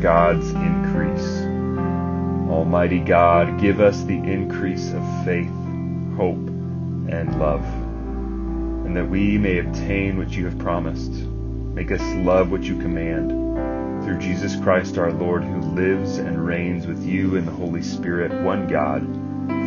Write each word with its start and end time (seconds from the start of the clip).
God's 0.00 0.50
increase. 0.50 1.40
Almighty 2.48 3.00
God, 3.00 3.60
give 3.60 3.80
us 3.80 4.02
the 4.04 4.16
increase 4.16 4.92
of 4.92 5.24
faith, 5.24 5.50
hope, 6.16 6.36
and 7.08 7.38
love, 7.40 7.64
and 8.86 8.96
that 8.96 9.08
we 9.08 9.38
may 9.38 9.58
obtain 9.58 10.16
what 10.16 10.30
you 10.30 10.44
have 10.44 10.58
promised. 10.58 11.10
Make 11.10 11.90
us 11.90 12.02
love 12.24 12.50
what 12.50 12.62
you 12.62 12.78
command. 12.78 14.04
Through 14.04 14.18
Jesus 14.18 14.54
Christ 14.56 14.98
our 14.98 15.12
Lord, 15.12 15.42
who 15.42 15.60
lives 15.60 16.18
and 16.18 16.46
reigns 16.46 16.86
with 16.86 17.04
you 17.04 17.34
in 17.34 17.44
the 17.44 17.52
Holy 17.52 17.82
Spirit, 17.82 18.32
one 18.42 18.68
God, 18.68 19.02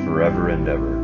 forever 0.06 0.48
and 0.48 0.68
ever. 0.68 1.01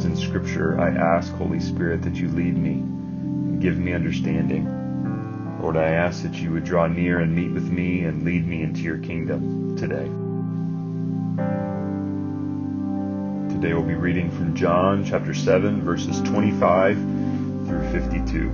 Words 0.00 0.20
in 0.20 0.28
Scripture, 0.28 0.80
I 0.80 0.88
ask, 0.90 1.32
Holy 1.34 1.60
Spirit, 1.60 2.02
that 2.02 2.14
you 2.14 2.28
lead 2.28 2.56
me 2.56 2.72
and 2.72 3.60
give 3.60 3.76
me 3.76 3.92
understanding. 3.92 4.64
Lord, 5.60 5.76
I 5.76 5.90
ask 5.90 6.22
that 6.22 6.34
you 6.34 6.52
would 6.52 6.64
draw 6.64 6.86
near 6.86 7.18
and 7.18 7.34
meet 7.34 7.50
with 7.50 7.70
me 7.70 8.04
and 8.04 8.24
lead 8.24 8.46
me 8.46 8.62
into 8.62 8.80
your 8.80 8.96
kingdom 8.98 9.76
today. 9.76 10.08
Today 13.54 13.74
we'll 13.74 13.82
be 13.82 13.94
reading 13.94 14.30
from 14.30 14.54
John 14.56 15.04
chapter 15.04 15.34
7, 15.34 15.82
verses 15.82 16.18
25 16.22 16.96
through 17.66 17.92
52. 17.92 18.50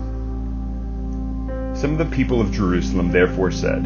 Some 1.77 1.93
of 1.93 1.99
the 1.99 2.17
people 2.17 2.41
of 2.41 2.51
Jerusalem 2.51 3.13
therefore 3.13 3.53
said, 3.53 3.85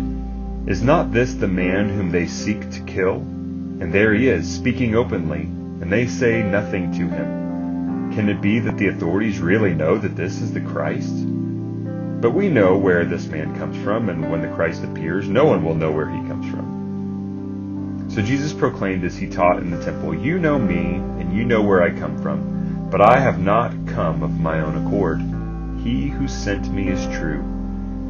Is 0.66 0.82
not 0.82 1.12
this 1.12 1.34
the 1.34 1.48
man 1.48 1.90
whom 1.90 2.10
they 2.10 2.26
seek 2.26 2.70
to 2.70 2.80
kill? 2.84 3.16
And 3.16 3.92
there 3.92 4.14
he 4.14 4.28
is, 4.28 4.50
speaking 4.50 4.94
openly, 4.94 5.42
and 5.42 5.92
they 5.92 6.06
say 6.06 6.42
nothing 6.42 6.92
to 6.92 7.06
him. 7.08 7.49
Can 8.14 8.28
it 8.28 8.40
be 8.40 8.58
that 8.58 8.76
the 8.76 8.88
authorities 8.88 9.38
really 9.38 9.72
know 9.72 9.96
that 9.96 10.16
this 10.16 10.40
is 10.40 10.52
the 10.52 10.60
Christ? 10.60 11.14
But 12.20 12.32
we 12.32 12.48
know 12.48 12.76
where 12.76 13.04
this 13.04 13.26
man 13.26 13.56
comes 13.56 13.82
from, 13.84 14.08
and 14.08 14.30
when 14.30 14.42
the 14.42 14.48
Christ 14.48 14.82
appears, 14.82 15.28
no 15.28 15.44
one 15.44 15.64
will 15.64 15.76
know 15.76 15.92
where 15.92 16.10
he 16.10 16.18
comes 16.28 16.50
from. 16.50 18.06
So 18.10 18.20
Jesus 18.20 18.52
proclaimed 18.52 19.04
as 19.04 19.16
he 19.16 19.28
taught 19.28 19.58
in 19.58 19.70
the 19.70 19.82
temple, 19.84 20.12
You 20.14 20.40
know 20.40 20.58
me, 20.58 20.96
and 20.96 21.32
you 21.32 21.44
know 21.44 21.62
where 21.62 21.82
I 21.82 21.96
come 21.96 22.20
from, 22.20 22.88
but 22.90 23.00
I 23.00 23.20
have 23.20 23.40
not 23.40 23.70
come 23.86 24.24
of 24.24 24.40
my 24.40 24.60
own 24.60 24.84
accord. 24.84 25.20
He 25.84 26.08
who 26.08 26.26
sent 26.26 26.70
me 26.72 26.88
is 26.88 27.16
true, 27.16 27.38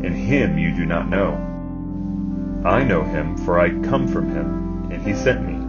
and 0.03 0.15
him 0.15 0.59
you 0.59 0.75
do 0.75 0.87
not 0.87 1.11
know. 1.11 1.35
I 2.65 2.83
know 2.85 3.03
him, 3.05 3.37
for 3.37 3.61
I 3.61 3.69
come 3.69 4.09
from 4.09 4.31
him, 4.31 4.91
and 4.91 5.07
he 5.07 5.15
sent 5.15 5.47
me. 5.47 5.60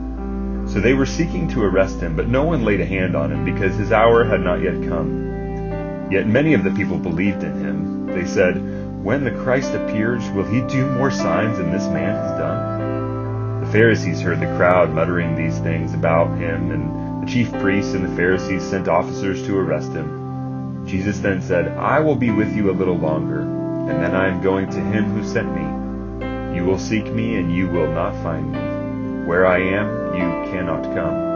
So 0.72 0.80
they 0.80 0.94
were 0.94 1.06
seeking 1.06 1.50
to 1.50 1.64
arrest 1.64 2.00
him, 2.00 2.16
but 2.16 2.30
no 2.30 2.46
one 2.46 2.64
laid 2.64 2.80
a 2.80 2.86
hand 2.86 3.14
on 3.14 3.30
him, 3.30 3.44
because 3.44 3.76
his 3.76 3.92
hour 3.92 4.24
had 4.24 4.40
not 4.40 4.62
yet 4.62 4.88
come. 4.88 6.10
Yet 6.10 6.28
many 6.28 6.54
of 6.54 6.64
the 6.64 6.72
people 6.72 6.98
believed 6.98 7.44
in 7.44 7.60
him. 7.60 8.06
They 8.06 8.26
said, 8.26 9.04
When 9.04 9.26
the 9.26 9.32
Christ 9.32 9.74
appears, 9.74 10.30
will 10.30 10.46
he 10.46 10.62
do 10.74 10.90
more 10.92 11.12
signs 11.12 11.58
than 11.58 11.72
this 11.72 11.88
man 11.88 12.16
has 12.16 12.40
done? 12.40 13.66
The 13.66 13.72
Pharisees 13.72 14.22
heard 14.22 14.40
the 14.40 14.56
crowd 14.58 14.92
muttering 14.94 15.36
these 15.36 15.60
things 15.60 15.94
about 15.94 16.38
him, 16.38 16.72
and 16.72 17.28
the 17.28 17.30
chief 17.30 17.52
priests 17.60 17.94
and 17.94 18.06
the 18.06 18.16
Pharisees 18.16 18.64
sent 18.64 18.88
officers 18.88 19.46
to 19.48 19.58
arrest 19.60 19.92
him. 19.92 20.86
Jesus 20.88 21.20
then 21.20 21.42
said, 21.42 21.68
I 21.78 22.00
will 22.00 22.16
be 22.16 22.32
with 22.32 22.56
you 22.56 22.72
a 22.72 22.80
little 22.80 22.98
longer, 22.98 23.42
and 23.42 24.02
then 24.02 24.16
I 24.16 24.30
am 24.30 24.42
going 24.42 24.70
to 24.70 24.80
him 24.80 25.04
who 25.12 25.28
sent 25.28 25.54
me. 25.54 26.56
You 26.56 26.64
will 26.64 26.80
seek 26.80 27.12
me, 27.12 27.36
and 27.36 27.54
you 27.54 27.68
will 27.68 27.92
not 27.92 28.16
find 28.24 28.54
me. 28.54 29.28
Where 29.28 29.46
I 29.46 29.60
am, 29.60 30.01
you 30.22 30.52
cannot 30.52 30.84
come. 30.96 31.32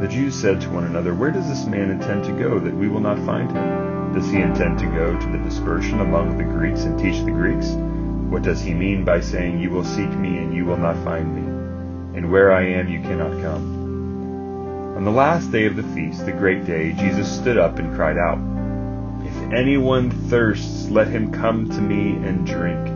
The 0.00 0.08
Jews 0.08 0.34
said 0.34 0.60
to 0.60 0.70
one 0.70 0.84
another, 0.84 1.12
Where 1.14 1.30
does 1.30 1.48
this 1.48 1.66
man 1.66 1.90
intend 1.90 2.24
to 2.24 2.32
go 2.32 2.58
that 2.58 2.74
we 2.74 2.88
will 2.88 3.00
not 3.00 3.18
find 3.26 3.50
him? 3.50 4.14
Does 4.14 4.30
he 4.30 4.38
intend 4.40 4.78
to 4.78 4.86
go 4.86 5.18
to 5.18 5.26
the 5.26 5.38
dispersion 5.38 6.00
among 6.00 6.38
the 6.38 6.44
Greeks 6.44 6.84
and 6.84 6.98
teach 6.98 7.24
the 7.24 7.30
Greeks? 7.30 7.72
What 8.30 8.42
does 8.42 8.60
he 8.60 8.74
mean 8.74 9.04
by 9.04 9.20
saying, 9.20 9.58
You 9.58 9.70
will 9.70 9.84
seek 9.84 10.10
me 10.10 10.38
and 10.38 10.54
you 10.54 10.64
will 10.64 10.76
not 10.76 11.02
find 11.04 11.34
me? 11.34 11.42
And 12.16 12.30
where 12.30 12.52
I 12.52 12.62
am, 12.62 12.88
you 12.88 13.00
cannot 13.00 13.32
come? 13.42 14.96
On 14.96 15.04
the 15.04 15.10
last 15.10 15.50
day 15.52 15.66
of 15.66 15.76
the 15.76 15.82
feast, 15.82 16.26
the 16.26 16.32
great 16.32 16.64
day, 16.64 16.92
Jesus 16.92 17.30
stood 17.30 17.58
up 17.58 17.78
and 17.78 17.94
cried 17.94 18.18
out, 18.18 18.38
If 19.24 19.52
anyone 19.52 20.10
thirsts, 20.28 20.88
let 20.88 21.08
him 21.08 21.32
come 21.32 21.68
to 21.70 21.80
me 21.80 22.16
and 22.26 22.46
drink. 22.46 22.86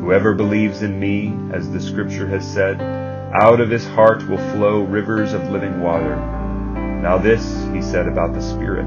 Whoever 0.00 0.34
believes 0.34 0.82
in 0.82 0.98
me, 0.98 1.32
as 1.52 1.70
the 1.70 1.80
scripture 1.80 2.26
has 2.28 2.46
said, 2.46 3.03
out 3.34 3.60
of 3.60 3.68
his 3.68 3.84
heart 3.84 4.28
will 4.28 4.38
flow 4.52 4.82
rivers 4.82 5.32
of 5.32 5.50
living 5.50 5.80
water. 5.80 6.14
Now 7.02 7.18
this 7.18 7.66
he 7.72 7.82
said 7.82 8.06
about 8.06 8.32
the 8.32 8.40
Spirit, 8.40 8.86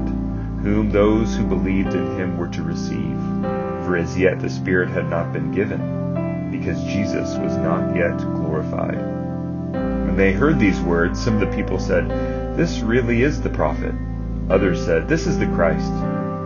whom 0.62 0.90
those 0.90 1.36
who 1.36 1.44
believed 1.44 1.92
in 1.92 2.16
him 2.16 2.38
were 2.38 2.48
to 2.48 2.62
receive. 2.62 3.18
For 3.84 3.98
as 3.98 4.16
yet 4.18 4.40
the 4.40 4.48
Spirit 4.48 4.88
had 4.88 5.10
not 5.10 5.34
been 5.34 5.52
given, 5.52 6.50
because 6.50 6.82
Jesus 6.84 7.36
was 7.36 7.58
not 7.58 7.94
yet 7.94 8.16
glorified. 8.16 8.96
When 10.06 10.16
they 10.16 10.32
heard 10.32 10.58
these 10.58 10.80
words, 10.80 11.22
some 11.22 11.34
of 11.34 11.40
the 11.40 11.54
people 11.54 11.78
said, 11.78 12.08
This 12.56 12.80
really 12.80 13.22
is 13.22 13.42
the 13.42 13.50
prophet. 13.50 13.94
Others 14.48 14.82
said, 14.82 15.08
This 15.08 15.26
is 15.26 15.38
the 15.38 15.46
Christ. 15.48 15.92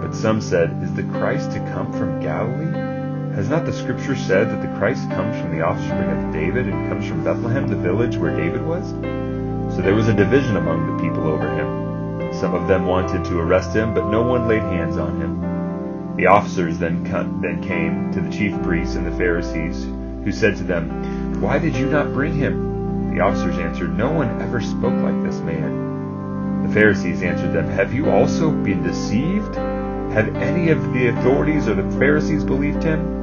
But 0.02 0.12
some 0.12 0.41
said, 0.41 0.76
Is 0.82 0.92
the 0.94 1.04
Christ 1.04 1.52
to 1.52 1.58
come 1.72 1.92
from 1.92 2.20
Galilee? 2.20 3.01
Has 3.34 3.48
not 3.48 3.65
the 3.65 3.72
scripture 3.72 4.15
said 4.15 4.50
that 4.50 4.60
the 4.60 4.78
Christ 4.78 5.09
comes 5.09 5.41
from 5.41 5.56
the 5.56 5.65
offspring 5.65 6.10
of 6.10 6.34
David 6.34 6.68
and 6.68 6.89
comes 6.91 7.09
from 7.09 7.24
Bethlehem, 7.24 7.66
the 7.66 7.77
village 7.77 8.18
where 8.18 8.36
David 8.36 8.62
was? 8.62 8.91
So 9.74 9.80
there 9.80 9.95
was 9.95 10.09
a 10.09 10.12
division 10.12 10.56
among 10.56 10.86
the 10.86 11.03
people 11.03 11.27
over 11.27 11.48
him. 11.48 12.30
Some 12.34 12.54
of 12.54 12.68
them 12.68 12.84
wanted 12.84 13.24
to 13.24 13.41
arrest 13.41 13.74
him, 13.74 13.95
but 13.95 14.10
no 14.10 14.21
one 14.21 14.48
laid 14.48 14.60
hands 14.60 14.98
on 14.98 15.18
him. 15.18 16.16
The 16.16 16.27
officers 16.27 16.77
then, 16.77 17.04
then 17.41 17.62
came 17.62 18.12
to 18.12 18.21
the 18.21 18.30
chief 18.30 18.62
priests 18.62 18.97
and 18.97 19.06
the 19.06 19.16
Pharisees, 19.16 19.83
who 19.83 20.30
said 20.30 20.56
to 20.59 20.65
them, 20.65 21.41
Why 21.41 21.59
did 21.59 21.74
you 21.74 21.86
not 21.86 22.12
bring 22.12 22.34
him? 22.34 23.15
The 23.15 23.22
officers 23.22 23.56
answered, 23.56 23.97
No 23.97 24.10
one 24.10 24.42
ever 24.42 24.60
spoke 24.60 25.03
like 25.03 25.22
this 25.22 25.41
man. 25.41 26.66
The 26.66 26.72
Pharisees 26.74 27.22
answered 27.22 27.54
them, 27.54 27.66
Have 27.71 27.95
you 27.95 28.10
also 28.10 28.51
been 28.51 28.83
deceived? 28.83 29.54
Have 29.54 30.36
any 30.36 30.68
of 30.68 30.92
the 30.92 31.06
authorities 31.06 31.66
or 31.66 31.74
the 31.74 31.98
Pharisees 31.98 32.45
believed 32.45 32.83
him? 32.83 33.22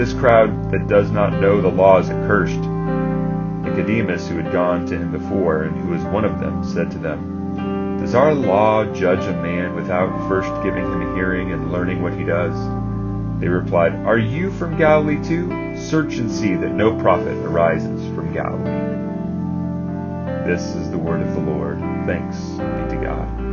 This 0.00 0.14
crowd 0.14 0.72
that 0.72 0.88
does 0.88 1.10
not 1.10 1.42
know 1.42 1.60
the 1.60 1.68
law 1.68 1.98
is 1.98 2.08
accursed. 2.08 2.58
Nicodemus, 2.58 4.26
who 4.26 4.38
had 4.38 4.50
gone 4.50 4.86
to 4.86 4.96
him 4.96 5.12
before, 5.12 5.64
and 5.64 5.76
who 5.76 5.90
was 5.90 6.02
one 6.04 6.24
of 6.24 6.40
them, 6.40 6.64
said 6.64 6.90
to 6.92 6.98
them, 6.98 7.98
Does 8.00 8.14
our 8.14 8.32
law 8.32 8.86
judge 8.94 9.22
a 9.26 9.42
man 9.42 9.74
without 9.74 10.26
first 10.26 10.48
giving 10.62 10.86
him 10.86 11.02
a 11.02 11.14
hearing 11.14 11.52
and 11.52 11.70
learning 11.70 12.00
what 12.00 12.14
he 12.14 12.24
does? 12.24 12.56
They 13.40 13.48
replied, 13.48 13.92
Are 14.06 14.16
you 14.16 14.50
from 14.52 14.78
Galilee 14.78 15.22
too? 15.22 15.76
Search 15.76 16.16
and 16.16 16.30
see 16.30 16.54
that 16.54 16.72
no 16.72 16.98
prophet 16.98 17.36
arises 17.44 18.02
from 18.14 18.32
Galilee. 18.32 18.70
This 20.48 20.62
is 20.76 20.90
the 20.90 20.96
word 20.96 21.20
of 21.20 21.34
the 21.34 21.40
Lord. 21.40 21.78
Thanks 22.06 22.38
be 22.38 22.96
to 22.96 23.00
God. 23.04 23.49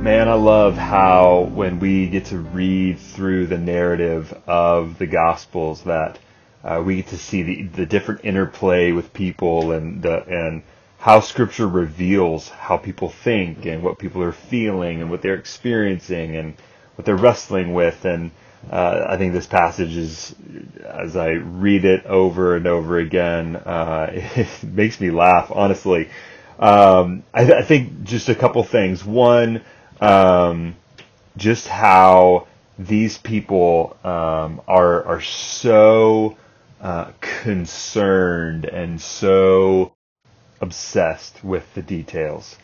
Man, 0.00 0.30
I 0.30 0.34
love 0.34 0.78
how 0.78 1.50
when 1.52 1.78
we 1.78 2.08
get 2.08 2.24
to 2.26 2.38
read 2.38 2.98
through 2.98 3.48
the 3.48 3.58
narrative 3.58 4.32
of 4.46 4.96
the 4.96 5.06
Gospels 5.06 5.82
that 5.82 6.18
uh, 6.64 6.82
we 6.82 6.96
get 6.96 7.08
to 7.08 7.18
see 7.18 7.42
the, 7.42 7.62
the 7.64 7.84
different 7.84 8.24
interplay 8.24 8.92
with 8.92 9.12
people 9.12 9.72
and 9.72 10.00
the, 10.02 10.24
and 10.24 10.62
how 10.96 11.20
Scripture 11.20 11.68
reveals 11.68 12.48
how 12.48 12.78
people 12.78 13.10
think 13.10 13.66
and 13.66 13.82
what 13.82 13.98
people 13.98 14.22
are 14.22 14.32
feeling 14.32 15.02
and 15.02 15.10
what 15.10 15.20
they're 15.20 15.34
experiencing 15.34 16.34
and 16.34 16.54
what 16.94 17.04
they're 17.04 17.14
wrestling 17.14 17.74
with. 17.74 18.02
And 18.06 18.30
uh, 18.70 19.04
I 19.06 19.18
think 19.18 19.34
this 19.34 19.46
passage 19.46 19.98
is, 19.98 20.34
as 20.82 21.14
I 21.14 21.32
read 21.32 21.84
it 21.84 22.06
over 22.06 22.56
and 22.56 22.66
over 22.66 22.98
again, 22.98 23.54
uh, 23.54 24.08
it 24.14 24.48
makes 24.62 24.98
me 24.98 25.10
laugh. 25.10 25.52
Honestly, 25.54 26.08
um, 26.58 27.22
I, 27.34 27.52
I 27.52 27.62
think 27.64 28.04
just 28.04 28.30
a 28.30 28.34
couple 28.34 28.64
things. 28.64 29.04
One 29.04 29.62
um, 30.00 30.76
just 31.36 31.68
how 31.68 32.46
these 32.78 33.18
people 33.18 33.96
um, 34.04 34.60
are 34.66 35.04
are 35.04 35.20
so 35.20 36.36
uh, 36.80 37.12
concerned 37.20 38.64
and 38.64 39.00
so 39.00 39.92
obsessed 40.60 41.42
with 41.44 41.72
the 41.74 41.82
details, 41.82 42.56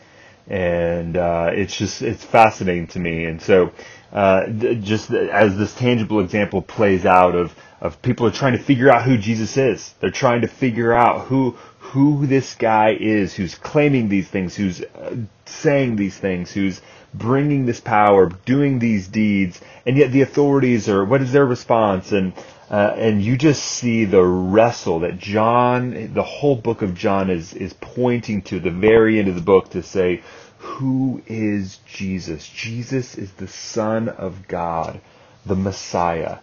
and 0.47 1.17
uh, 1.17 1.51
it's 1.53 1.77
just 1.77 2.01
it's 2.01 2.23
fascinating 2.23 2.87
to 2.87 2.99
me. 2.99 3.25
And 3.25 3.41
so, 3.41 3.71
uh, 4.11 4.47
just 4.47 5.11
as 5.11 5.57
this 5.57 5.73
tangible 5.75 6.19
example 6.19 6.61
plays 6.61 7.05
out 7.05 7.35
of 7.35 7.55
of 7.81 8.01
people 8.01 8.25
are 8.25 8.31
trying 8.31 8.53
to 8.57 8.63
figure 8.63 8.91
out 8.91 9.03
who 9.03 9.17
Jesus 9.17 9.55
is, 9.57 9.93
they're 9.99 10.09
trying 10.09 10.41
to 10.41 10.47
figure 10.47 10.93
out 10.93 11.27
who 11.27 11.51
who 11.79 12.25
this 12.27 12.55
guy 12.55 12.97
is, 12.99 13.33
who's 13.35 13.55
claiming 13.55 14.09
these 14.09 14.27
things, 14.27 14.55
who's 14.55 14.81
uh, 14.81 15.15
saying 15.45 15.95
these 15.95 16.17
things, 16.17 16.51
who's 16.51 16.81
bringing 17.13 17.65
this 17.65 17.79
power, 17.79 18.29
doing 18.45 18.79
these 18.79 19.07
deeds, 19.07 19.61
and 19.85 19.97
yet 19.97 20.11
the 20.11 20.21
authorities 20.21 20.89
are, 20.89 21.03
what 21.03 21.21
is 21.21 21.31
their 21.31 21.45
response? 21.45 22.11
And, 22.11 22.33
uh, 22.69 22.93
and 22.95 23.21
you 23.21 23.37
just 23.37 23.63
see 23.63 24.05
the 24.05 24.23
wrestle 24.23 24.99
that 24.99 25.17
John, 25.17 26.13
the 26.13 26.23
whole 26.23 26.55
book 26.55 26.81
of 26.81 26.95
John 26.95 27.29
is, 27.29 27.53
is 27.53 27.73
pointing 27.73 28.41
to 28.43 28.59
the 28.59 28.71
very 28.71 29.19
end 29.19 29.27
of 29.27 29.35
the 29.35 29.41
book 29.41 29.69
to 29.71 29.83
say, 29.83 30.21
who 30.57 31.21
is 31.27 31.79
Jesus? 31.85 32.47
Jesus 32.47 33.17
is 33.17 33.31
the 33.33 33.47
Son 33.47 34.09
of 34.09 34.47
God, 34.47 34.99
the 35.45 35.55
Messiah, 35.55 36.39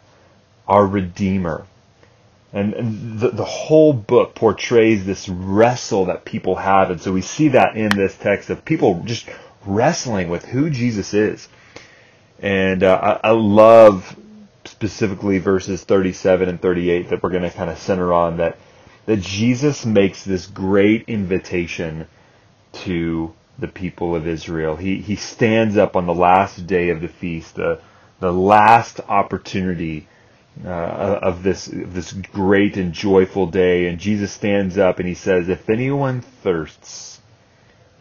our 0.67 0.87
Redeemer. 0.87 1.67
And, 2.53 2.73
and 2.75 3.19
the, 3.19 3.31
the 3.31 3.45
whole 3.45 3.93
book 3.93 4.37
portrays 4.37 5.05
this 5.05 5.29
wrestle 5.29 6.07
that 6.07 6.25
people 6.25 6.55
have. 6.55 6.91
And 6.91 7.01
so 7.01 7.13
we 7.13 7.21
see 7.21 7.49
that 7.49 7.77
in 7.77 7.91
this 7.91 8.17
text 8.17 8.49
of 8.49 8.65
people 8.65 9.03
just 9.05 9.29
wrestling 9.67 10.29
with 10.29 10.45
who 10.45 10.71
Jesus 10.71 11.15
is. 11.15 11.49
And 12.41 12.83
uh, 12.83 13.19
I, 13.23 13.29
I 13.29 13.33
love 13.33 14.17
specifically 14.65 15.39
verses 15.39 15.85
37 15.85 16.49
and 16.49 16.61
38 16.61 17.11
that 17.11 17.23
we're 17.23 17.31
going 17.31 17.43
to 17.43 17.51
kind 17.51 17.71
of 17.71 17.79
center 17.79 18.13
on 18.13 18.39
that 18.39 18.59
that 19.07 19.21
Jesus 19.21 19.85
makes 19.85 20.25
this 20.25 20.47
great 20.47 21.05
invitation 21.09 22.07
to 22.73 23.35
the 23.59 23.69
people 23.69 24.17
of 24.17 24.27
Israel. 24.27 24.77
He 24.77 25.01
he 25.01 25.17
stands 25.17 25.77
up 25.77 25.97
on 25.97 26.07
the 26.07 26.15
last 26.15 26.67
day 26.67 26.89
of 26.89 27.01
the 27.01 27.09
feast, 27.09 27.57
the 27.57 27.81
the 28.21 28.33
last 28.33 29.01
opportunity 29.09 30.09
uh, 30.65 30.69
of 30.69 31.43
this 31.43 31.71
this 31.73 32.13
great 32.13 32.77
and 32.77 32.93
joyful 32.93 33.47
day, 33.47 33.87
and 33.89 33.99
Jesus 33.99 34.33
stands 34.33 34.79
up 34.79 34.99
and 34.99 35.07
he 35.07 35.15
says, 35.15 35.49
"If 35.49 35.69
anyone 35.69 36.23
thirsts, 36.23 37.21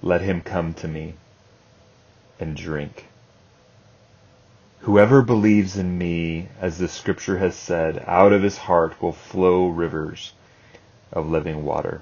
let 0.01 0.21
him 0.21 0.41
come 0.41 0.73
to 0.75 0.87
me 0.87 1.15
and 2.43 2.57
drink. 2.57 3.05
Whoever 4.79 5.21
believes 5.21 5.77
in 5.77 5.97
me, 5.97 6.49
as 6.59 6.77
the 6.77 6.89
scripture 6.89 7.37
has 7.37 7.55
said, 7.55 8.03
out 8.05 8.33
of 8.33 8.43
his 8.43 8.57
heart 8.57 9.01
will 9.01 9.13
flow 9.13 9.69
rivers 9.69 10.33
of 11.13 11.29
living 11.29 11.63
water. 11.63 12.01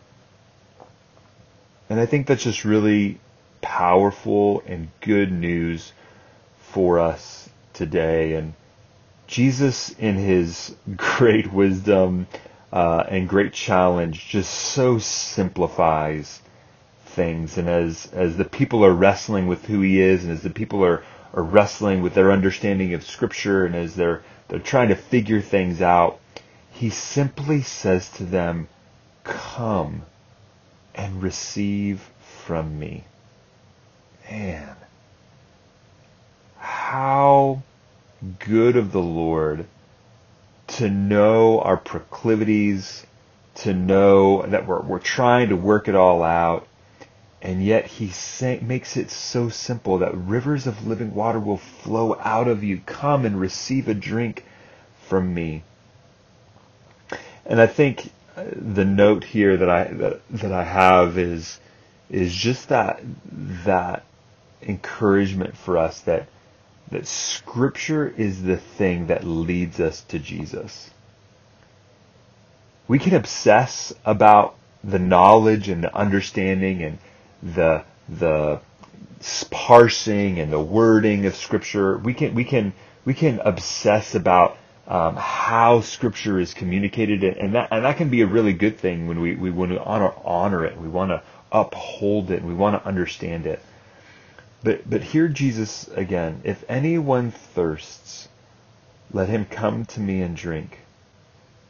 And 1.92 2.00
I 2.00 2.08
think 2.08 2.26
that's 2.26 2.44
just 2.44 2.66
really 2.66 3.20
powerful 3.62 4.64
and 4.66 4.90
good 5.02 5.32
news 5.32 5.94
for 6.58 6.98
us 6.98 7.48
today. 7.74 8.34
And 8.34 8.56
Jesus, 9.28 9.92
in 9.92 10.16
his 10.16 10.76
great 10.98 11.54
wisdom 11.54 12.26
uh, 12.74 13.04
and 13.08 13.30
great 13.30 13.54
challenge, 13.54 14.28
just 14.28 14.52
so 14.52 14.98
simplifies 14.98 16.42
things. 17.12 17.58
And 17.58 17.70
as, 17.70 18.10
as 18.14 18.38
the 18.38 18.46
people 18.46 18.84
are 18.86 18.94
wrestling 18.94 19.48
with 19.48 19.66
who 19.66 19.82
he 19.82 20.02
is, 20.02 20.24
and 20.24 20.34
as 20.34 20.42
the 20.42 20.50
people 20.50 20.84
are, 20.84 21.04
are 21.34 21.44
wrestling 21.44 22.02
with 22.02 22.14
their 22.14 22.32
understanding 22.32 22.94
of 22.94 23.04
Scripture, 23.04 23.66
and 23.66 23.76
as 23.76 23.96
they're, 23.96 24.24
they're 24.48 24.60
trying 24.60 24.90
to 24.90 24.96
figure 24.96 25.42
things 25.42 25.82
out, 25.82 26.20
he 26.72 26.90
simply 26.90 27.62
says 27.62 28.10
to 28.14 28.24
them, 28.24 28.68
Come 29.24 30.04
and 30.96 31.22
receive 31.22 32.10
from 32.46 32.80
me. 32.80 33.04
Man, 34.30 34.76
how 36.58 37.62
good 38.40 38.76
of 38.76 38.92
the 38.92 39.02
Lord 39.02 39.66
to 40.68 40.90
know 40.90 41.60
our 41.60 41.78
proclivities, 41.78 43.06
to 43.56 43.74
know 43.74 44.44
that 44.44 44.68
we're, 44.68 44.82
we're 44.82 45.00
trying 45.00 45.50
to 45.50 45.56
work 45.56 45.88
it 45.88 45.96
all 45.96 46.24
out, 46.24 46.68
and 47.42 47.64
yet 47.64 47.88
he 47.88 48.10
say, 48.10 48.60
makes 48.62 48.96
it 48.96 49.10
so 49.10 49.50
simple 49.50 49.98
that 50.00 50.16
rivers 50.16 50.68
of 50.68 50.86
living 50.86 51.16
water 51.16 51.40
will 51.40 51.58
flow 51.58 52.16
out 52.20 52.48
of 52.48 52.64
you. 52.64 52.80
Come 52.86 53.26
and 53.26 53.40
receive 53.40 53.88
a 53.88 53.96
drink 53.96 54.46
from 55.08 55.34
me. 55.34 55.64
And 57.46 57.60
I 57.60 57.66
think 57.66 58.12
uh, 58.38 58.46
the 58.56 58.86
note 58.86 59.24
here 59.24 59.58
that 59.58 59.70
I 59.70 59.84
that, 59.86 60.22
that 60.30 60.52
I 60.52 60.64
have 60.64 61.18
is 61.18 61.60
is 62.10 62.34
just 62.34 62.70
that 62.70 63.02
that 63.66 64.06
encouragement 64.62 65.58
for 65.58 65.78
us 65.78 66.02
that 66.02 66.28
that 66.92 67.08
scripture 67.08 68.08
is 68.08 68.44
the 68.44 68.58
thing 68.58 69.08
that 69.08 69.24
leads 69.24 69.80
us 69.80 70.02
to 70.10 70.20
Jesus. 70.20 70.92
We 72.88 73.00
can 73.00 73.16
obsess 73.16 73.94
about 74.06 74.56
the 74.84 75.00
knowledge 75.00 75.70
and 75.70 75.84
the 75.84 75.96
understanding 75.96 76.84
and 76.84 77.00
the 77.44 77.84
the 78.10 78.62
parsing 79.50 80.40
and 80.40 80.52
the 80.52 80.60
wording 80.60 81.26
of 81.26 81.36
Scripture. 81.36 81.98
We 81.98 82.14
can 82.14 82.34
we 82.36 82.44
can 82.44 82.74
we 83.06 83.14
can 83.14 83.40
obsess 83.40 84.16
about 84.16 84.58
um, 84.88 85.16
how 85.16 85.82
Scripture 85.82 86.40
is 86.40 86.54
communicated, 86.54 87.24
and 87.24 87.56
that 87.56 87.70
and 87.72 87.86
that 87.86 87.98
can 87.98 88.10
be 88.10 88.22
a 88.22 88.28
really 88.28 88.54
good 88.54 88.78
thing 88.78 89.08
when 89.08 89.20
we 89.22 89.36
we 89.36 89.50
want 89.52 89.72
to 89.72 89.82
honor 89.84 90.14
honor 90.24 90.66
it. 90.66 90.78
We 90.80 90.88
want 90.88 91.12
to 91.12 91.24
uphold 91.52 92.32
it. 92.32 92.44
We 92.44 92.54
want 92.54 92.82
to 92.82 92.88
understand 92.88 93.46
it. 93.46 93.62
But 94.64 94.90
but 94.90 95.02
here 95.02 95.28
Jesus 95.28 95.88
again. 95.90 96.42
If 96.44 96.64
anyone 96.70 97.32
thirsts, 97.32 98.28
let 99.12 99.30
him 99.30 99.46
come 99.46 99.86
to 99.86 100.00
me 100.00 100.22
and 100.22 100.36
drink. 100.36 100.80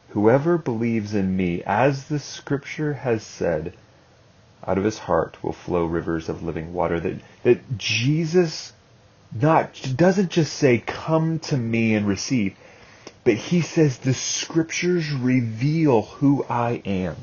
Whoever 0.09 0.57
believes 0.57 1.13
in 1.13 1.37
me, 1.37 1.63
as 1.65 2.05
the 2.05 2.19
Scripture 2.19 2.93
has 2.93 3.23
said 3.23 3.73
out 4.65 4.77
of 4.77 4.83
his 4.83 4.99
heart 4.99 5.37
will 5.43 5.53
flow 5.53 5.85
rivers 5.85 6.29
of 6.29 6.43
living 6.43 6.73
water. 6.73 6.99
That, 6.99 7.19
that 7.43 7.77
Jesus 7.77 8.73
not, 9.33 9.81
doesn't 9.95 10.29
just 10.29 10.53
say, 10.53 10.77
come 10.79 11.39
to 11.39 11.57
me 11.57 11.95
and 11.95 12.07
receive, 12.07 12.55
but 13.23 13.35
he 13.35 13.61
says 13.61 13.97
the 13.97 14.13
scriptures 14.13 15.11
reveal 15.11 16.03
who 16.03 16.45
I 16.49 16.81
am. 16.85 17.15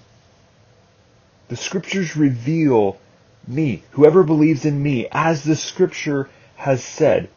The 1.49 1.57
scriptures 1.57 2.17
reveal 2.17 2.99
me. 3.47 3.83
Whoever 3.93 4.23
believes 4.23 4.65
in 4.65 4.83
me, 4.83 5.09
as 5.11 5.43
the 5.43 5.57
scripture 5.57 6.29
has 6.57 6.83
said, 6.83 7.29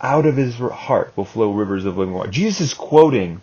out 0.00 0.26
of 0.26 0.36
his 0.36 0.54
heart 0.56 1.12
will 1.16 1.24
flow 1.24 1.52
rivers 1.52 1.84
of 1.84 1.98
living 1.98 2.14
water. 2.14 2.30
Jesus 2.30 2.60
is 2.60 2.74
quoting 2.74 3.40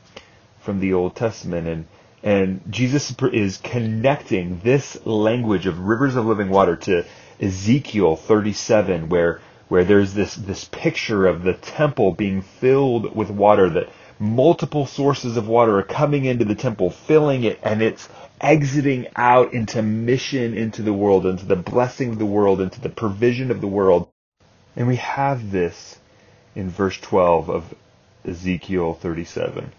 from 0.62 0.80
the 0.80 0.94
Old 0.94 1.16
Testament 1.16 1.68
and 1.68 1.86
and 2.26 2.62
Jesus 2.72 3.14
is 3.32 3.58
connecting 3.58 4.60
this 4.64 4.98
language 5.06 5.68
of 5.68 5.78
rivers 5.78 6.16
of 6.16 6.26
living 6.26 6.50
water 6.50 6.76
to 6.76 7.06
Ezekiel 7.40 8.16
37, 8.16 9.10
where, 9.10 9.42
where 9.68 9.84
there's 9.84 10.16
this, 10.16 10.34
this 10.34 10.66
picture 10.66 11.28
of 11.28 11.44
the 11.44 11.54
temple 11.54 12.14
being 12.14 12.42
filled 12.42 13.16
with 13.16 13.30
water, 13.30 13.70
that 13.70 13.90
multiple 14.18 14.88
sources 14.88 15.38
of 15.38 15.48
water 15.48 15.78
are 15.78 15.84
coming 15.84 16.26
into 16.26 16.46
the 16.46 16.56
temple, 16.56 16.90
filling 16.90 17.44
it, 17.44 17.60
and 17.62 17.84
it's 17.84 18.10
exiting 18.42 19.06
out 19.16 19.54
into 19.54 19.84
mission 19.84 20.58
into 20.58 20.82
the 20.82 20.94
world, 20.94 21.28
into 21.28 21.46
the 21.46 21.56
blessing 21.56 22.10
of 22.10 22.18
the 22.18 22.26
world, 22.26 22.60
into 22.60 22.82
the 22.82 22.90
provision 22.90 23.52
of 23.52 23.62
the 23.62 23.68
world. 23.68 24.08
And 24.76 24.88
we 24.88 24.96
have 24.96 25.52
this 25.52 26.00
in 26.56 26.72
verse 26.72 26.98
12 26.98 27.52
of 27.52 27.76
Ezekiel 28.26 28.96
37. 28.96 29.72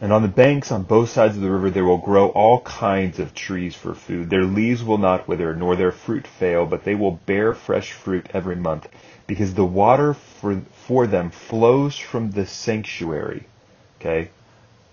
And 0.00 0.12
on 0.12 0.22
the 0.22 0.28
banks 0.28 0.72
on 0.72 0.82
both 0.82 1.10
sides 1.10 1.36
of 1.36 1.42
the 1.42 1.50
river 1.50 1.70
there 1.70 1.84
will 1.84 1.98
grow 1.98 2.28
all 2.28 2.60
kinds 2.60 3.18
of 3.20 3.34
trees 3.34 3.74
for 3.74 3.94
food. 3.94 4.28
Their 4.28 4.44
leaves 4.44 4.82
will 4.82 4.98
not 4.98 5.28
wither, 5.28 5.54
nor 5.54 5.76
their 5.76 5.92
fruit 5.92 6.26
fail, 6.26 6.66
but 6.66 6.84
they 6.84 6.94
will 6.94 7.12
bear 7.12 7.54
fresh 7.54 7.92
fruit 7.92 8.28
every 8.34 8.56
month, 8.56 8.88
because 9.26 9.54
the 9.54 9.64
water 9.64 10.14
for, 10.14 10.60
for 10.86 11.06
them 11.06 11.30
flows 11.30 11.96
from 11.96 12.32
the 12.32 12.44
sanctuary. 12.44 13.46
Okay? 14.00 14.30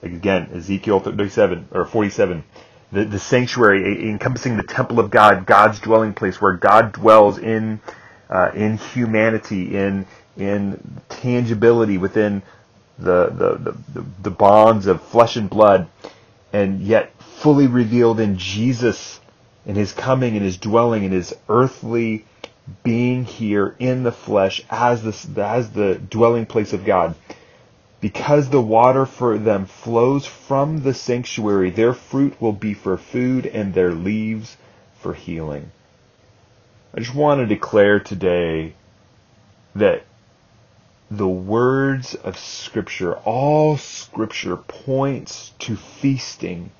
Again, 0.04 0.50
Ezekiel 0.54 1.00
37, 1.00 1.70
or 1.72 1.86
47. 1.86 2.44
The, 2.92 3.06
the 3.06 3.20
sanctuary 3.20 4.10
encompassing 4.10 4.58
the 4.58 4.64
temple 4.64 5.00
of 5.00 5.10
God, 5.10 5.46
God's 5.46 5.80
dwelling 5.80 6.14
place, 6.14 6.42
where 6.42 6.54
God 6.54 6.92
dwells 6.92 7.38
in, 7.38 7.80
uh, 8.30 8.52
in 8.54 8.78
humanity, 8.78 9.76
in, 9.76 10.06
in 10.38 11.02
tangibility, 11.10 11.98
within 11.98 12.42
the, 13.00 13.28
the, 13.28 13.74
the, 13.94 14.06
the 14.24 14.32
bonds 14.32 14.88
of 14.88 15.02
flesh 15.02 15.36
and 15.36 15.50
blood, 15.50 15.88
and 16.54 16.82
yet 16.82 17.14
fully 17.22 17.68
revealed 17.68 18.20
in 18.20 18.38
Jesus, 18.38 19.20
in 19.66 19.76
his 19.76 19.94
coming, 19.94 20.36
in 20.36 20.44
his 20.44 20.58
dwelling, 20.58 21.04
in 21.04 21.12
his 21.12 21.34
earthly 21.50 22.26
being 22.84 23.26
here 23.26 23.76
in 23.80 24.04
the 24.04 24.12
flesh 24.12 24.64
as 24.70 25.02
the, 25.02 25.44
as 25.46 25.72
the 25.72 25.96
dwelling 25.96 26.46
place 26.46 26.74
of 26.74 26.86
God. 26.86 27.16
Because 28.00 28.50
the 28.50 28.62
water 28.62 29.06
for 29.06 29.38
them 29.38 29.66
flows 29.66 30.26
from 30.26 30.82
the 30.82 30.94
sanctuary, 30.94 31.70
their 31.70 31.94
fruit 31.94 32.40
will 32.42 32.54
be 32.54 32.74
for 32.74 32.98
food 32.98 33.46
and 33.46 33.74
their 33.74 33.94
leaves 33.94 34.58
for 35.00 35.14
healing. 35.14 35.72
I 36.94 37.00
just 37.00 37.16
want 37.16 37.40
to 37.40 37.46
declare 37.46 38.00
today 38.00 38.74
that 39.76 40.04
the 41.12 41.28
words 41.28 42.16
of 42.16 42.40
Scripture, 42.40 43.16
all 43.26 43.78
Scripture 43.78 44.58
points 44.58 45.52
to 45.60 45.76
feasting, 45.76 46.72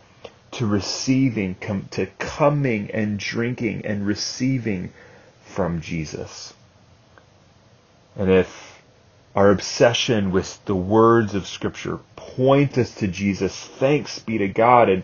to 0.54 0.66
receiving, 0.66 1.56
com- 1.62 1.90
to 1.92 2.08
coming 2.18 2.92
and 2.92 3.20
drinking 3.20 3.86
and 3.86 4.08
receiving 4.08 4.94
from 5.44 5.82
Jesus. 5.82 6.54
And 8.16 8.32
if 8.32 8.82
our 9.36 9.52
obsession 9.52 10.32
with 10.32 10.64
the 10.66 10.76
words 10.76 11.36
of 11.36 11.48
Scripture 11.48 12.00
point 12.16 12.78
us 12.78 12.96
to 12.96 13.08
Jesus, 13.10 13.56
thanks 13.56 14.20
be 14.20 14.38
to 14.40 14.48
God. 14.48 14.90
And 14.90 15.04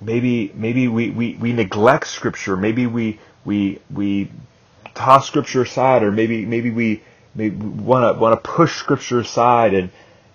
maybe 0.00 0.52
maybe 0.54 0.88
we, 0.88 1.10
we, 1.10 1.34
we 1.34 1.52
neglect 1.52 2.08
Scripture, 2.08 2.56
maybe 2.56 2.86
we 2.86 3.18
we 3.44 3.80
we 3.92 4.30
toss 4.94 5.26
Scripture 5.26 5.62
aside, 5.62 6.04
or 6.04 6.12
maybe 6.12 6.46
maybe 6.46 6.70
we 6.70 7.02
want 7.36 8.16
to 8.16 8.20
want 8.20 8.42
to 8.42 8.50
push 8.50 8.76
Scripture 8.76 9.20
aside, 9.20 9.74
and, 9.74 9.90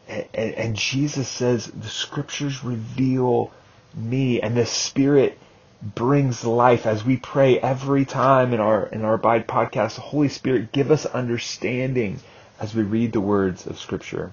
and 0.08 0.54
and 0.54 0.76
Jesus 0.76 1.28
says 1.28 1.68
the 1.68 1.90
Scriptures 1.90 2.64
reveal 2.64 3.52
me, 3.96 4.42
and 4.42 4.56
the 4.56 4.66
Spirit 4.66 5.38
brings 5.82 6.46
life 6.46 6.86
as 6.86 7.04
we 7.04 7.18
pray 7.18 7.60
every 7.60 8.06
time 8.06 8.54
in 8.54 8.60
our 8.60 8.86
in 8.88 9.04
our 9.04 9.16
Abide 9.16 9.48
podcast. 9.48 9.96
The 9.96 10.02
Holy 10.02 10.30
Spirit 10.30 10.72
give 10.72 10.92
us 10.92 11.06
understanding 11.06 12.20
as 12.60 12.76
we 12.76 12.84
read 12.84 13.14
the 13.14 13.22
words 13.22 13.66
of 13.66 13.80
Scripture. 13.80 14.32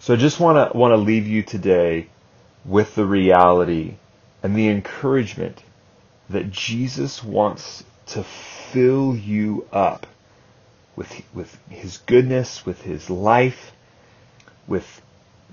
So 0.00 0.14
I 0.14 0.16
just 0.16 0.40
want 0.40 0.72
to 0.72 0.76
want 0.76 0.92
to 0.92 0.96
leave 0.96 1.26
you 1.26 1.42
today 1.42 2.08
with 2.64 2.94
the 2.94 3.06
reality 3.06 3.94
and 4.42 4.56
the 4.56 4.68
encouragement 4.68 5.62
that 6.28 6.50
Jesus 6.50 7.22
wants 7.22 7.84
to 8.06 8.24
fill 8.24 9.14
you 9.14 9.66
up 9.72 10.06
with, 11.00 11.22
with 11.32 11.58
his 11.70 11.96
goodness, 11.96 12.66
with 12.66 12.82
his 12.82 13.08
life, 13.08 13.72
with, 14.68 15.00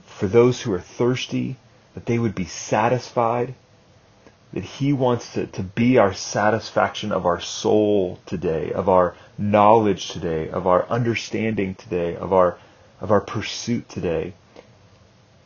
for 0.05 0.27
those 0.27 0.59
who 0.61 0.73
are 0.73 0.81
thirsty, 0.81 1.55
that 1.93 2.05
they 2.05 2.19
would 2.19 2.35
be 2.35 2.43
satisfied, 2.43 3.55
that 4.51 4.65
he 4.65 4.91
wants 4.91 5.31
to, 5.35 5.47
to 5.47 5.63
be 5.63 5.97
our 5.97 6.13
satisfaction 6.13 7.13
of 7.13 7.25
our 7.25 7.39
soul 7.39 8.19
today, 8.25 8.73
of 8.73 8.89
our 8.89 9.15
knowledge 9.37 10.09
today, 10.09 10.49
of 10.49 10.67
our 10.67 10.85
understanding 10.89 11.75
today, 11.75 12.17
of 12.17 12.33
our, 12.33 12.57
of 12.99 13.09
our 13.09 13.21
pursuit 13.21 13.87
today. 13.87 14.33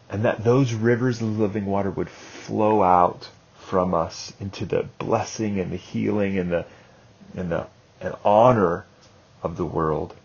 And 0.10 0.26
that 0.26 0.44
those 0.44 0.74
rivers 0.74 1.22
of 1.22 1.38
living 1.38 1.68
water 1.68 1.92
would 1.92 2.10
flow 2.10 2.82
out 2.82 3.30
from 3.68 3.94
us 3.94 4.34
into 4.40 4.66
the 4.66 4.88
blessing 4.98 5.60
and 5.60 5.72
the 5.72 5.78
healing 5.78 6.40
and 6.40 6.52
the, 6.52 6.66
and 7.36 7.52
the 7.52 7.68
and 8.02 8.16
honor 8.26 8.88
of 9.44 9.58
the 9.58 9.66
world. 9.66 10.16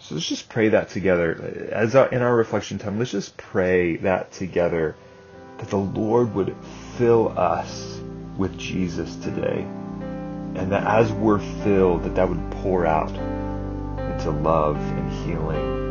So 0.00 0.14
let's 0.14 0.28
just 0.28 0.48
pray 0.48 0.70
that 0.70 0.90
together. 0.90 1.70
As 1.72 1.94
our, 1.94 2.08
in 2.08 2.22
our 2.22 2.34
reflection 2.34 2.78
time, 2.78 2.98
let's 2.98 3.10
just 3.10 3.36
pray 3.36 3.96
that 3.98 4.32
together 4.32 4.96
that 5.58 5.70
the 5.70 5.76
Lord 5.78 6.34
would 6.34 6.54
fill 6.98 7.38
us 7.38 8.00
with 8.36 8.58
Jesus 8.58 9.14
today. 9.16 9.66
And 10.56 10.72
that 10.72 10.86
as 10.86 11.10
we're 11.12 11.40
filled, 11.64 12.04
that 12.04 12.14
that 12.16 12.28
would 12.28 12.50
pour 12.62 12.86
out 12.86 13.10
into 13.10 14.30
love 14.30 14.76
and 14.76 15.26
healing 15.26 15.83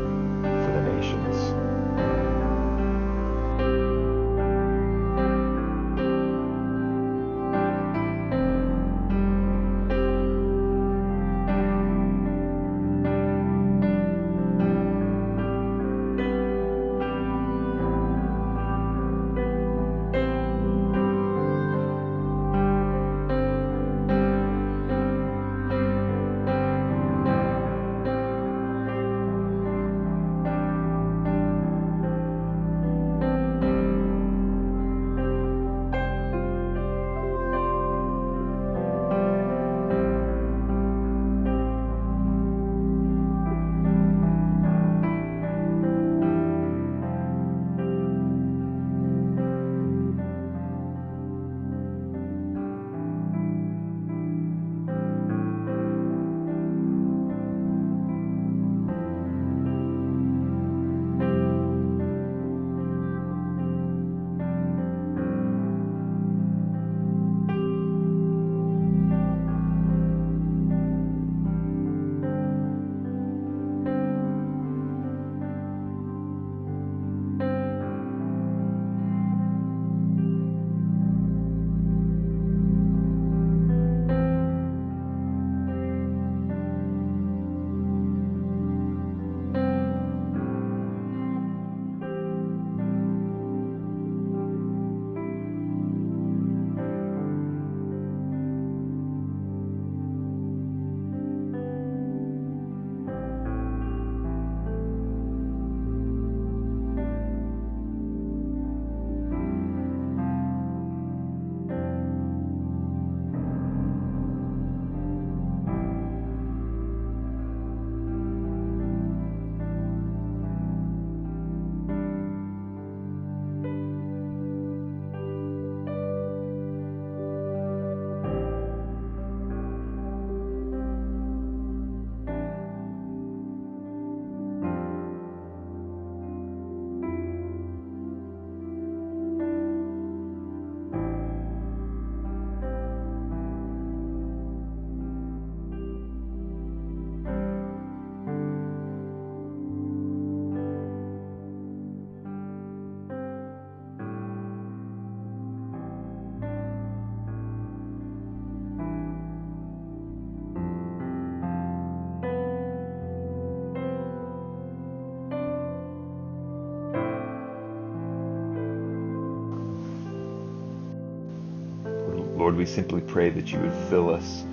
Lord, 172.54 172.68
we 172.68 172.72
simply 172.72 173.02
pray 173.02 173.32
that 173.32 173.52
you 173.52 173.60
would 173.60 173.74
fill 173.90 174.14
us 174.14 174.44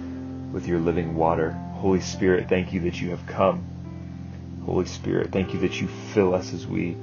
with 0.55 0.67
your 0.67 0.79
living 0.79 1.17
water. 1.17 1.51
Holy 1.75 2.01
Spirit, 2.01 2.49
thank 2.49 2.73
you 2.73 2.81
that 2.81 2.99
you 2.99 3.11
have 3.11 3.27
come. 3.27 3.63
Holy 4.65 4.87
Spirit, 4.87 5.33
thank 5.33 5.53
you 5.53 5.61
that 5.61 5.83
you 5.83 5.87
fill 5.87 6.35
us 6.35 6.55
as 6.55 6.67
we 6.67 6.97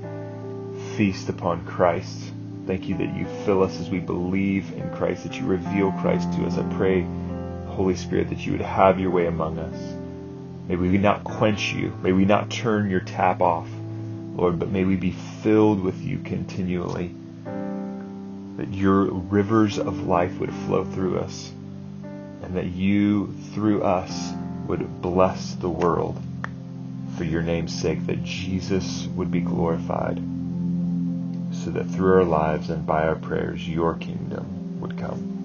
feast 0.96 1.30
upon 1.30 1.68
Christ. 1.68 2.34
Thank 2.66 2.90
you 2.90 2.98
that 2.98 3.16
you 3.16 3.28
fill 3.46 3.62
us 3.62 3.80
as 3.80 3.92
we 3.92 4.00
believe 4.00 4.74
in 4.74 4.90
Christ, 4.96 5.22
that 5.22 5.40
you 5.40 5.46
reveal 5.46 5.92
Christ 6.02 6.34
to 6.34 6.48
us. 6.48 6.58
I 6.58 6.64
pray, 6.76 7.06
Holy 7.68 7.96
Spirit, 7.96 8.30
that 8.30 8.44
you 8.44 8.54
would 8.54 8.62
have 8.62 9.00
your 9.00 9.12
way 9.12 9.28
among 9.28 9.60
us. 9.60 9.80
May 10.68 10.78
we 10.78 10.98
not 10.98 11.24
quench 11.24 11.74
you. 11.74 11.94
May 12.02 12.12
we 12.12 12.26
not 12.26 12.50
turn 12.50 12.90
your 12.90 13.02
tap 13.02 13.40
off, 13.40 13.70
Lord, 14.36 14.58
but 14.58 14.72
may 14.72 14.84
we 14.84 14.96
be 14.96 15.12
filled 15.12 15.80
with 15.80 16.02
you 16.02 16.18
continually. 16.18 17.14
That 18.58 18.74
your 18.74 19.06
rivers 19.06 19.80
of 19.80 20.08
life 20.08 20.40
would 20.40 20.54
flow 20.54 20.84
through 20.84 21.20
us, 21.20 21.52
and 22.44 22.56
that 22.56 22.66
you, 22.66 23.34
through 23.54 23.84
us, 23.84 24.34
would 24.68 25.02
bless 25.02 25.54
the 25.54 25.70
world 25.70 26.20
for 27.18 27.24
your 27.24 27.42
name's 27.42 27.74
sake, 27.74 28.06
that 28.08 28.24
Jesus 28.24 29.08
would 29.16 29.32
be 29.32 29.42
glorified, 29.42 30.18
so 31.52 31.72
that 31.72 31.86
through 31.86 32.14
our 32.14 32.24
lives 32.24 32.70
and 32.70 32.86
by 32.86 33.08
our 33.08 33.16
prayers, 33.16 33.68
your 33.68 33.96
kingdom 33.96 34.80
would 34.82 34.98
come. 34.98 35.37